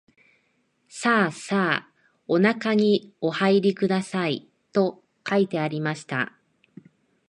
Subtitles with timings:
[0.89, 1.87] さあさあ
[2.27, 6.33] おなかにおはいりください、と書いてありました